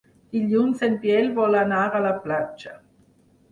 [0.37, 2.77] Dilluns en Biel vol anar a la platja.